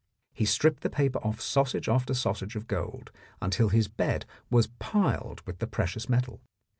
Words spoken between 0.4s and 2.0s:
stripped the paper off sausage